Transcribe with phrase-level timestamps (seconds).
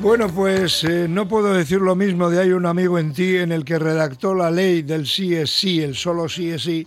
[0.00, 3.52] Bueno, pues eh, no puedo decir lo mismo de Hay un amigo en ti en
[3.52, 6.86] el que redactó la ley del sí es sí, el solo sí es sí,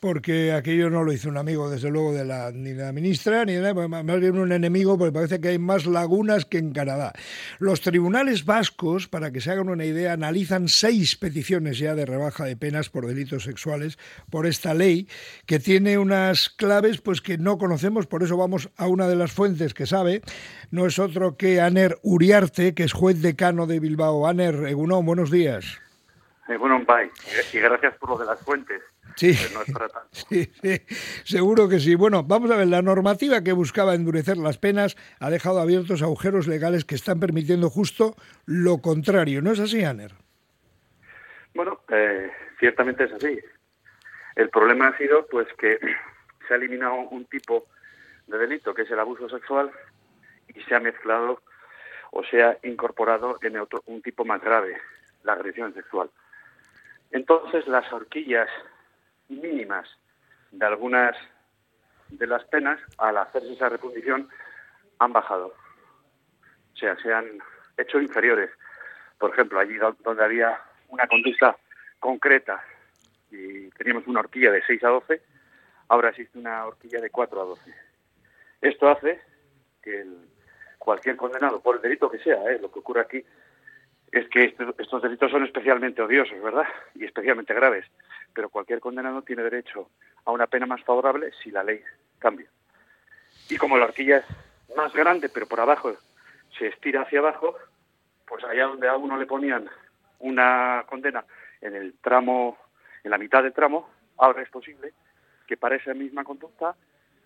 [0.00, 3.44] porque aquello no lo hizo un amigo, desde luego, de la, ni de la ministra,
[3.44, 6.72] ni de la, más bien un enemigo, porque parece que hay más lagunas que en
[6.72, 7.12] Canadá.
[7.58, 12.44] Los tribunales vascos, para que se hagan una idea, analizan seis peticiones ya de rebaja
[12.44, 13.98] de penas por delitos sexuales
[14.30, 15.08] por esta ley,
[15.46, 19.32] que tiene unas claves pues que no conocemos, por eso vamos a una de las
[19.32, 20.22] fuentes que sabe,
[20.70, 24.26] no es otro que Aner Uriarte, que es juez decano de Bilbao.
[24.26, 25.80] Aner, Egunon, buenos días.
[26.58, 27.10] bueno, bye.
[27.52, 28.82] Y gracias por lo de las fuentes.
[29.14, 29.32] Sí.
[30.12, 30.82] sí, sí,
[31.24, 31.94] seguro que sí.
[31.94, 36.46] Bueno, vamos a ver, la normativa que buscaba endurecer las penas ha dejado abiertos agujeros
[36.46, 39.40] legales que están permitiendo justo lo contrario.
[39.40, 40.12] ¿No es así, Aner?
[41.54, 43.38] Bueno, eh, ciertamente es así.
[44.34, 45.78] El problema ha sido pues que
[46.48, 47.66] se ha eliminado un tipo
[48.26, 49.70] de delito, que es el abuso sexual,
[50.54, 51.40] y se ha mezclado
[52.10, 54.76] o se ha incorporado en otro, un tipo más grave,
[55.24, 56.10] la agresión sexual.
[57.10, 58.48] Entonces, las horquillas
[59.28, 59.88] mínimas
[60.50, 61.16] de algunas
[62.08, 64.28] de las penas, al hacerse esa refundición,
[64.98, 65.54] han bajado.
[66.74, 67.26] O sea, se han
[67.76, 68.50] hecho inferiores.
[69.18, 71.56] Por ejemplo, allí donde había una conducta
[71.98, 72.62] concreta
[73.30, 75.22] y teníamos una horquilla de 6 a 12,
[75.88, 77.74] ahora existe una horquilla de 4 a 12.
[78.60, 79.20] Esto hace
[79.82, 80.06] que
[80.78, 82.58] cualquier condenado, por el delito que sea, ¿eh?
[82.60, 83.24] lo que ocurre aquí
[84.12, 86.66] es que estos delitos son especialmente odiosos, ¿verdad?
[86.94, 87.84] Y especialmente graves
[88.36, 89.88] pero cualquier condenado tiene derecho
[90.26, 91.80] a una pena más favorable si la ley
[92.18, 92.46] cambia.
[93.48, 95.96] Y como la horquilla es más grande, pero por abajo
[96.58, 97.56] se estira hacia abajo,
[98.28, 99.70] pues allá donde a uno le ponían
[100.18, 101.24] una condena
[101.62, 102.58] en el tramo,
[103.02, 104.92] en la mitad del tramo, ahora es posible
[105.46, 106.76] que para esa misma conducta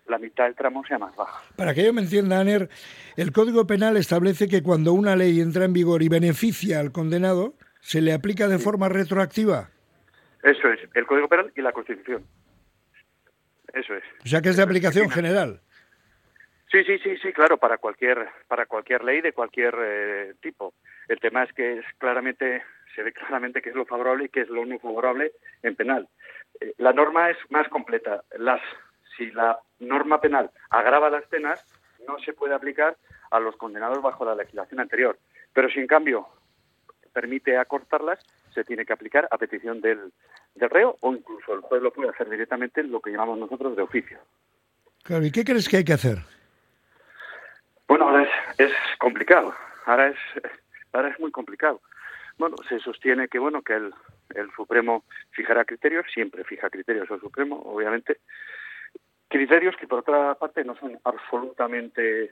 [0.07, 1.43] la mitad del tramo sea más baja.
[1.57, 2.69] Para que yo me entienda, Aner,
[3.17, 7.55] el Código Penal establece que cuando una ley entra en vigor y beneficia al condenado,
[7.81, 9.71] se le aplica de forma retroactiva.
[10.43, 12.25] Eso es, el Código Penal y la Constitución.
[13.73, 14.03] Eso es.
[14.23, 15.61] O sea que es de aplicación general.
[16.71, 20.73] Sí, sí, sí, sí, claro, para cualquier para cualquier ley de cualquier eh, tipo.
[21.07, 22.63] El tema es que es claramente
[22.95, 26.07] se ve claramente qué es lo favorable y qué es lo no favorable en penal.
[26.59, 28.23] Eh, la norma es más completa.
[28.37, 28.61] Las
[29.17, 31.63] si la norma penal agrava las penas,
[32.07, 32.97] no se puede aplicar
[33.29, 35.19] a los condenados bajo la legislación anterior.
[35.53, 36.27] Pero si en cambio
[37.13, 38.19] permite acortarlas,
[38.53, 40.11] se tiene que aplicar a petición del,
[40.55, 43.83] del reo o incluso el juez lo puede hacer directamente lo que llamamos nosotros de
[43.83, 44.19] oficio.
[45.03, 46.19] Claro, ¿y qué crees que hay que hacer?
[47.87, 48.29] Bueno, ahora es,
[48.59, 49.53] es complicado,
[49.85, 50.17] ahora es,
[50.93, 51.81] ahora es muy complicado.
[52.37, 53.93] Bueno, se sostiene que bueno que el,
[54.35, 58.19] el Supremo fijará criterios, siempre fija criterios el Supremo, obviamente,
[59.27, 62.31] criterios que por otra parte no son absolutamente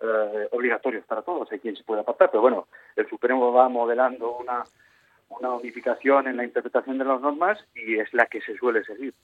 [0.00, 4.36] eh, obligatorios para todos, hay quien se puede apartar, pero bueno, el Supremo va modelando
[4.36, 4.64] una,
[5.28, 9.14] una unificación en la interpretación de las normas y es la que se suele seguir.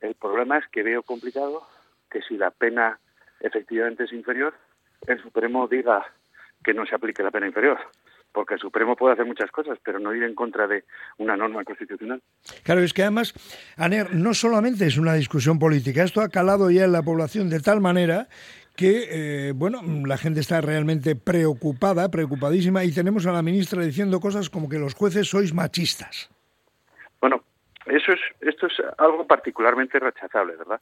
[0.00, 1.66] El problema es que veo complicado
[2.10, 2.98] que si la pena
[3.40, 4.54] efectivamente es inferior,
[5.06, 6.04] el Supremo diga
[6.64, 7.78] que no se aplique la pena inferior
[8.32, 10.84] porque el Supremo puede hacer muchas cosas, pero no ir en contra de
[11.18, 12.22] una norma constitucional.
[12.62, 13.34] Claro, es que además,
[13.76, 17.60] Aner, no solamente es una discusión política, esto ha calado ya en la población de
[17.60, 18.28] tal manera
[18.76, 24.20] que, eh, bueno, la gente está realmente preocupada, preocupadísima, y tenemos a la ministra diciendo
[24.20, 26.30] cosas como que los jueces sois machistas.
[27.20, 27.44] Bueno,
[27.86, 30.80] eso es, esto es algo particularmente rechazable, ¿verdad?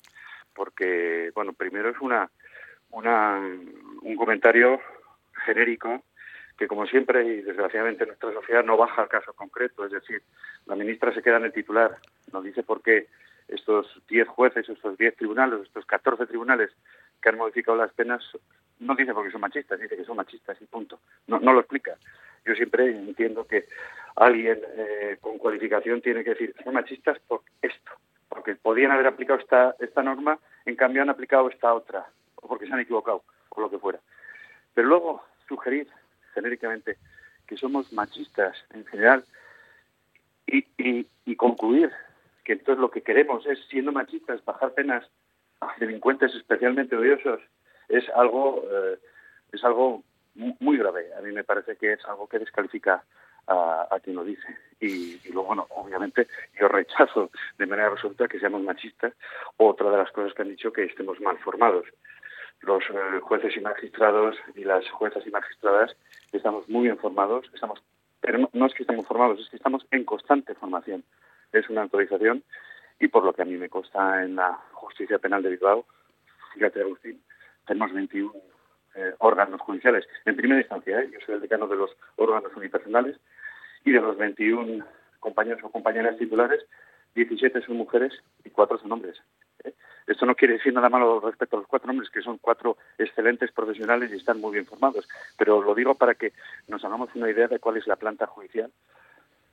[0.55, 2.31] Porque, bueno, primero es una,
[2.91, 3.41] una
[4.03, 4.81] un comentario
[5.45, 6.03] genérico
[6.61, 10.23] que como siempre y desgraciadamente en nuestra sociedad no baja al caso concreto, es decir,
[10.67, 11.97] la ministra se queda en el titular,
[12.33, 13.07] nos dice por qué
[13.49, 16.71] estos 10 jueces, estos 10 tribunales, estos 14 tribunales
[17.21, 18.23] que han modificado las penas,
[18.79, 21.01] no dice porque son machistas, dice que son machistas y punto.
[21.27, 21.97] No, no lo explica.
[22.45, 23.67] Yo siempre entiendo que
[24.17, 27.93] alguien eh, con cualificación tiene que decir, son machistas por esto,
[28.29, 32.07] porque podían haber aplicado esta, esta norma, en cambio han aplicado esta otra,
[32.37, 34.01] o porque se han equivocado, o lo que fuera.
[34.75, 35.89] Pero luego sugerir
[36.35, 36.97] genéricamente
[37.47, 39.25] que somos machistas en general
[40.47, 41.91] y, y, y concluir
[42.45, 45.09] que entonces lo que queremos es, siendo machistas, bajar penas
[45.79, 47.41] delincuentes especialmente odiosos
[47.89, 48.99] es algo eh,
[49.53, 50.03] es algo
[50.35, 51.13] muy grave.
[51.19, 53.03] A mí me parece que es algo que descalifica
[53.47, 54.47] a, quien lo dice.
[54.81, 56.29] Y, luego, bueno, obviamente
[56.59, 59.13] yo rechazo de manera absoluta que seamos machistas.
[59.57, 61.87] Otra de las cosas que han dicho que estemos mal formados.
[62.61, 65.97] Los eh, jueces y magistrados y las juezas y magistradas
[66.31, 67.83] estamos muy informados, estamos,
[68.21, 71.03] pero no, no es que estemos formados, es que estamos en constante formación.
[71.53, 72.45] Es una autorización
[73.01, 75.87] y por lo que a mí me consta en la Justicia Penal de Bilbao,
[76.55, 77.21] fíjate Agustín,
[77.67, 78.33] tenemos 21
[78.95, 80.07] eh, órganos judiciales.
[80.27, 81.11] En primera instancia, ¿eh?
[81.13, 83.19] yo soy el decano de los órganos unipersonales
[83.85, 84.85] y de los 21
[85.19, 86.65] compañeros o compañeras titulares,
[87.15, 88.13] 17 son mujeres
[88.45, 89.17] y 4 son hombres.
[89.65, 89.73] ¿eh?
[90.07, 93.51] Esto no quiere decir nada malo respecto a los cuatro hombres, que son cuatro excelentes
[93.53, 95.09] profesionales y están muy bien formados,
[95.39, 96.33] pero lo digo para que
[96.69, 98.71] nos hagamos una idea de cuál es la planta judicial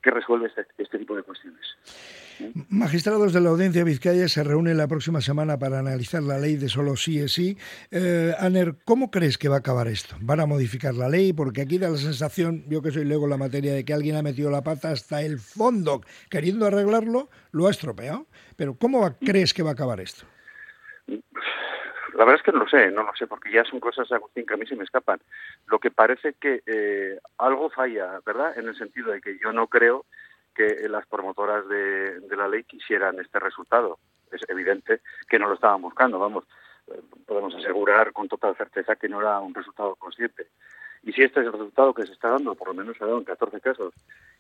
[0.02, 1.66] que resuelve este, este, tipo de cuestiones.
[2.70, 6.56] Magistrados de la Audiencia de Vizcaya se reúnen la próxima semana para analizar la ley
[6.56, 7.58] de solo sí es sí.
[7.90, 10.16] Eh, Aner, ¿cómo crees que va a acabar esto?
[10.22, 11.34] ¿Van a modificar la ley?
[11.34, 14.22] Porque aquí da la sensación, yo que soy luego la materia, de que alguien ha
[14.22, 18.28] metido la pata hasta el fondo, queriendo arreglarlo, lo ha estropeado.
[18.56, 20.26] Pero ¿cómo crees que va a acabar esto?
[22.18, 24.44] La verdad es que no lo sé, no lo sé, porque ya son cosas, Agustín,
[24.44, 25.20] que a mí se me escapan.
[25.68, 28.58] Lo que parece que eh, algo falla, ¿verdad?
[28.58, 30.04] En el sentido de que yo no creo
[30.56, 34.00] que las promotoras de, la ley quisieran este resultado.
[34.32, 36.46] Es evidente que no lo estaban buscando, vamos.
[36.88, 40.48] Eh, podemos asegurar con total certeza que no era un resultado consciente.
[41.04, 43.08] Y si este es el resultado que se está dando, por lo menos se ha
[43.08, 43.94] dado en 14 casos,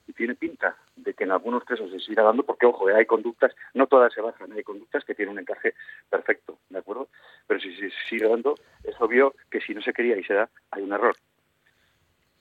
[0.07, 3.05] y tiene pinta de que en algunos casos se siga dando, porque ojo, eh, hay
[3.05, 5.75] conductas, no todas se bajan, hay conductas que tienen un encaje
[6.09, 7.09] perfecto, ¿de acuerdo?
[7.47, 10.49] Pero si se sigue dando, es obvio que si no se quería y se da,
[10.71, 11.15] hay un error.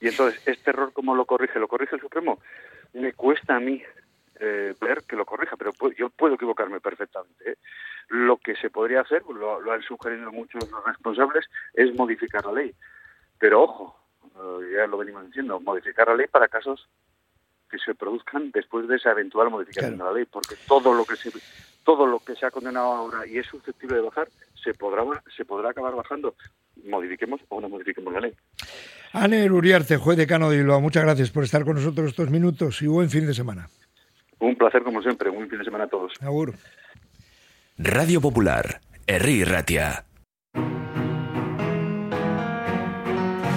[0.00, 1.58] Y entonces, ¿este error cómo lo corrige?
[1.58, 2.40] ¿Lo corrige el Supremo?
[2.92, 3.82] Me cuesta a mí
[4.40, 7.52] eh, ver que lo corrija, pero yo puedo equivocarme perfectamente.
[7.52, 7.56] ¿eh?
[8.08, 12.74] Lo que se podría hacer, lo, lo han sugerido muchos responsables, es modificar la ley.
[13.38, 13.98] Pero ojo,
[14.74, 16.88] ya lo venimos diciendo, modificar la ley para casos
[17.70, 21.16] que se produzcan después de esa eventual modificación de la ley, porque todo lo que
[21.16, 21.30] se
[21.84, 24.28] todo lo que se ha condenado ahora y es susceptible de bajar
[24.66, 25.04] se podrá
[25.36, 26.34] se podrá acabar bajando,
[26.84, 28.34] modifiquemos o no modifiquemos la ley.
[29.12, 32.88] Anel Uriarte, juez decano de Bilbao, muchas gracias por estar con nosotros estos minutos y
[32.88, 33.68] buen fin de semana.
[34.40, 36.12] Un placer como siempre, buen fin de semana a todos.
[36.20, 36.54] Agur.
[37.78, 40.04] Radio Popular, Herri Ratia.